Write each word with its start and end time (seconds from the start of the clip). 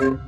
Thank 0.00 0.20
you. 0.20 0.27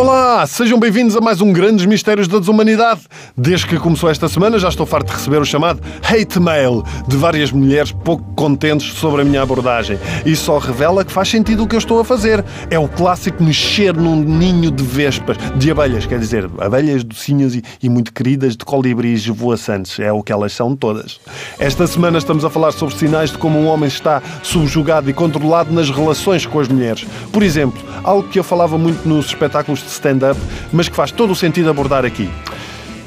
Olá, 0.00 0.46
sejam 0.46 0.78
bem-vindos 0.78 1.16
a 1.16 1.20
mais 1.20 1.40
um 1.40 1.52
Grandes 1.52 1.84
Mistérios 1.84 2.28
da 2.28 2.38
Desumanidade. 2.38 3.00
Desde 3.36 3.66
que 3.66 3.76
começou 3.80 4.08
esta 4.08 4.28
semana 4.28 4.56
já 4.56 4.68
estou 4.68 4.86
farto 4.86 5.08
de 5.08 5.14
receber 5.14 5.42
o 5.42 5.44
chamado 5.44 5.82
hate 6.08 6.38
mail 6.38 6.84
de 7.08 7.16
várias 7.16 7.50
mulheres 7.50 7.90
pouco 7.90 8.22
contentes 8.36 8.92
sobre 8.92 9.22
a 9.22 9.24
minha 9.24 9.42
abordagem. 9.42 9.98
E 10.24 10.36
só 10.36 10.58
revela 10.58 11.04
que 11.04 11.10
faz 11.10 11.28
sentido 11.28 11.64
o 11.64 11.66
que 11.66 11.74
eu 11.74 11.80
estou 11.80 11.98
a 11.98 12.04
fazer. 12.04 12.44
É 12.70 12.78
o 12.78 12.86
clássico 12.86 13.42
mexer 13.42 13.92
num 13.92 14.14
ninho 14.14 14.70
de 14.70 14.84
vespas, 14.84 15.36
de 15.56 15.68
abelhas, 15.68 16.06
quer 16.06 16.20
dizer, 16.20 16.48
abelhas 16.60 17.02
docinhas 17.02 17.56
e, 17.56 17.64
e 17.82 17.88
muito 17.88 18.12
queridas 18.12 18.56
de 18.56 18.64
colibris 18.64 19.26
voaçantes. 19.26 19.98
É 19.98 20.12
o 20.12 20.22
que 20.22 20.30
elas 20.30 20.52
são 20.52 20.76
todas. 20.76 21.18
Esta 21.58 21.88
semana 21.88 22.18
estamos 22.18 22.44
a 22.44 22.50
falar 22.50 22.70
sobre 22.70 22.94
sinais 22.94 23.32
de 23.32 23.38
como 23.38 23.58
um 23.58 23.66
homem 23.66 23.88
está 23.88 24.22
subjugado 24.44 25.10
e 25.10 25.12
controlado 25.12 25.74
nas 25.74 25.90
relações 25.90 26.46
com 26.46 26.60
as 26.60 26.68
mulheres. 26.68 27.04
Por 27.32 27.42
exemplo, 27.42 27.82
algo 28.04 28.28
que 28.28 28.38
eu 28.38 28.44
falava 28.44 28.78
muito 28.78 29.08
nos 29.08 29.26
espetáculos 29.26 29.87
stand-up, 29.92 30.38
mas 30.72 30.88
que 30.88 30.96
faz 30.96 31.10
todo 31.10 31.32
o 31.32 31.36
sentido 31.36 31.70
abordar 31.70 32.04
aqui. 32.04 32.30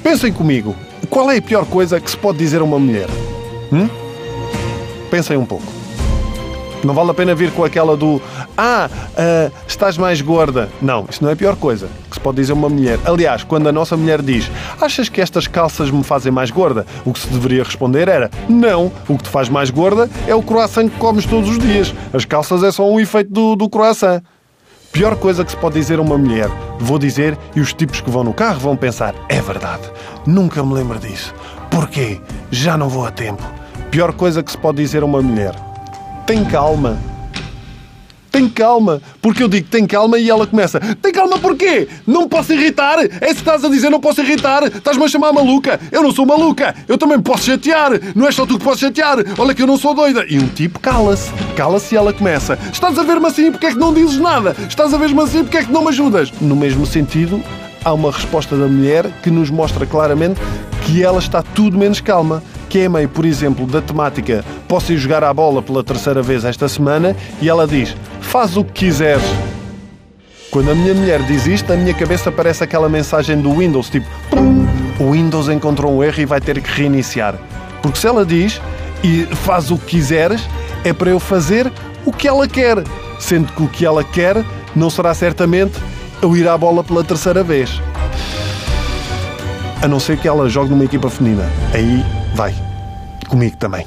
Pensem 0.03 0.33
comigo, 0.33 0.75
qual 1.09 1.29
é 1.29 1.37
a 1.37 1.41
pior 1.41 1.65
coisa 1.65 1.99
que 1.99 2.09
se 2.09 2.17
pode 2.17 2.37
dizer 2.37 2.61
a 2.61 2.63
uma 2.63 2.79
mulher? 2.79 3.07
Hum? 3.71 3.89
Pensem 5.09 5.37
um 5.37 5.45
pouco. 5.45 5.81
Não 6.83 6.95
vale 6.95 7.11
a 7.11 7.13
pena 7.13 7.35
vir 7.35 7.51
com 7.51 7.63
aquela 7.63 7.95
do 7.95 8.19
Ah, 8.57 8.89
uh, 8.89 9.51
estás 9.67 9.97
mais 9.97 10.19
gorda. 10.21 10.67
Não, 10.81 11.05
isso 11.09 11.23
não 11.23 11.29
é 11.29 11.33
a 11.33 11.35
pior 11.35 11.55
coisa 11.55 11.87
que 12.09 12.15
se 12.15 12.19
pode 12.19 12.37
dizer 12.37 12.53
a 12.53 12.55
uma 12.55 12.69
mulher. 12.69 12.99
Aliás, 13.05 13.43
quando 13.43 13.67
a 13.67 13.71
nossa 13.71 13.95
mulher 13.95 14.21
diz 14.21 14.49
Achas 14.79 15.07
que 15.07 15.21
estas 15.21 15.47
calças 15.47 15.91
me 15.91 16.03
fazem 16.03 16.31
mais 16.31 16.49
gorda? 16.49 16.85
O 17.05 17.13
que 17.13 17.19
se 17.19 17.27
deveria 17.27 17.63
responder 17.63 18.07
era 18.07 18.31
Não, 18.49 18.91
o 19.07 19.17
que 19.17 19.23
te 19.23 19.29
faz 19.29 19.47
mais 19.47 19.69
gorda 19.69 20.09
é 20.27 20.33
o 20.33 20.41
croissant 20.41 20.89
que 20.89 20.97
comes 20.97 21.25
todos 21.25 21.49
os 21.49 21.59
dias. 21.59 21.93
As 22.11 22.25
calças 22.25 22.63
é 22.63 22.71
só 22.71 22.89
um 22.89 22.99
efeito 22.99 23.31
do, 23.31 23.55
do 23.55 23.69
croissant. 23.69 24.23
Pior 24.91 25.15
coisa 25.15 25.45
que 25.45 25.51
se 25.51 25.57
pode 25.57 25.75
dizer 25.75 25.99
a 25.99 26.01
uma 26.01 26.17
mulher, 26.17 26.49
vou 26.77 26.99
dizer, 26.99 27.37
e 27.55 27.61
os 27.61 27.73
tipos 27.73 28.01
que 28.01 28.09
vão 28.09 28.25
no 28.25 28.33
carro 28.33 28.59
vão 28.59 28.75
pensar: 28.75 29.15
é 29.29 29.39
verdade, 29.41 29.89
nunca 30.25 30.61
me 30.63 30.73
lembro 30.73 30.99
disso. 30.99 31.33
Porquê? 31.69 32.19
Já 32.51 32.77
não 32.77 32.89
vou 32.89 33.05
a 33.05 33.11
tempo. 33.11 33.41
Pior 33.89 34.11
coisa 34.11 34.43
que 34.43 34.51
se 34.51 34.57
pode 34.57 34.77
dizer 34.77 35.01
a 35.01 35.05
uma 35.05 35.21
mulher: 35.21 35.55
tem 36.27 36.43
calma. 36.43 36.99
Tem 38.31 38.47
calma, 38.47 39.01
porque 39.21 39.43
eu 39.43 39.49
digo 39.49 39.67
tem 39.67 39.85
calma 39.85 40.17
e 40.17 40.29
ela 40.29 40.47
começa 40.47 40.79
Tem 40.79 41.11
calma 41.11 41.37
porquê? 41.37 41.89
Não 42.07 42.29
posso 42.29 42.53
irritar? 42.53 42.97
É 42.99 43.27
se 43.27 43.39
estás 43.39 43.65
a 43.65 43.69
dizer 43.69 43.89
não 43.89 43.99
posso 43.99 44.21
irritar? 44.21 44.63
Estás-me 44.63 45.03
a 45.03 45.07
chamar 45.09 45.33
maluca? 45.33 45.77
Eu 45.91 46.01
não 46.01 46.13
sou 46.13 46.25
maluca, 46.25 46.73
eu 46.87 46.97
também 46.97 47.19
posso 47.19 47.43
chatear 47.43 47.91
Não 48.15 48.25
é 48.25 48.31
só 48.31 48.45
tu 48.45 48.57
que 48.57 48.63
podes 48.63 48.79
chatear, 48.79 49.17
olha 49.37 49.53
que 49.53 49.61
eu 49.61 49.67
não 49.67 49.77
sou 49.77 49.93
doida 49.93 50.25
E 50.29 50.39
um 50.39 50.47
tipo 50.47 50.79
cala-se, 50.79 51.29
cala-se 51.57 51.93
e 51.93 51.97
ela 51.97 52.13
começa 52.13 52.57
Estás 52.71 52.97
a 52.97 53.03
ver-me 53.03 53.27
assim, 53.27 53.51
porque 53.51 53.65
é 53.65 53.71
que 53.71 53.77
não 53.77 53.93
dizes 53.93 54.17
nada? 54.17 54.55
Estás 54.65 54.93
a 54.93 54.97
ver-me 54.97 55.21
assim, 55.21 55.43
porque 55.43 55.57
é 55.57 55.63
que 55.65 55.71
não 55.71 55.81
me 55.81 55.89
ajudas? 55.89 56.31
No 56.39 56.55
mesmo 56.55 56.85
sentido, 56.85 57.43
há 57.83 57.91
uma 57.91 58.11
resposta 58.11 58.55
da 58.55 58.67
mulher 58.67 59.11
que 59.21 59.29
nos 59.29 59.49
mostra 59.49 59.85
claramente 59.85 60.39
que 60.85 61.03
ela 61.03 61.19
está 61.19 61.41
tudo 61.43 61.77
menos 61.77 61.99
calma 61.99 62.41
que 62.69 62.79
é 62.79 62.87
meio, 62.89 63.09
por 63.09 63.25
exemplo, 63.25 63.67
da 63.67 63.81
temática 63.81 64.45
Posso 64.67 64.93
ir 64.93 64.97
jogar 64.97 65.23
à 65.23 65.33
bola 65.33 65.61
pela 65.61 65.83
terceira 65.83 66.21
vez 66.21 66.45
esta 66.45 66.69
semana 66.69 67.15
e 67.41 67.49
ela 67.49 67.67
diz 67.67 67.95
Faz 68.31 68.55
o 68.55 68.63
que 68.63 68.85
quiseres. 68.85 69.25
Quando 70.49 70.71
a 70.71 70.73
minha 70.73 70.93
mulher 70.93 71.21
diz 71.23 71.45
isto, 71.45 71.73
a 71.73 71.75
minha 71.75 71.93
cabeça 71.93 72.31
parece 72.31 72.63
aquela 72.63 72.87
mensagem 72.87 73.41
do 73.41 73.51
Windows, 73.57 73.89
tipo! 73.89 74.07
O 74.97 75.11
Windows 75.11 75.49
encontrou 75.49 75.97
um 75.97 76.01
erro 76.01 76.21
e 76.21 76.25
vai 76.25 76.39
ter 76.39 76.61
que 76.61 76.71
reiniciar. 76.71 77.35
Porque 77.81 77.99
se 77.99 78.07
ela 78.07 78.25
diz 78.25 78.61
e 79.03 79.25
faz 79.35 79.69
o 79.69 79.77
que 79.77 79.97
quiseres, 79.97 80.47
é 80.85 80.93
para 80.93 81.09
eu 81.09 81.19
fazer 81.19 81.69
o 82.05 82.13
que 82.13 82.25
ela 82.25 82.47
quer. 82.47 82.77
Sendo 83.19 83.51
que 83.51 83.63
o 83.63 83.67
que 83.67 83.85
ela 83.85 84.01
quer 84.01 84.45
não 84.73 84.89
será 84.89 85.13
certamente 85.13 85.77
eu 86.21 86.33
ir 86.33 86.47
à 86.47 86.57
bola 86.57 86.85
pela 86.85 87.03
terceira 87.03 87.43
vez. 87.43 87.81
A 89.81 89.89
não 89.89 89.99
ser 89.99 90.17
que 90.17 90.25
ela 90.25 90.47
jogue 90.47 90.69
numa 90.69 90.85
equipa 90.85 91.09
feminina. 91.09 91.49
Aí 91.73 92.01
vai. 92.33 92.55
Comigo 93.27 93.57
também. 93.57 93.85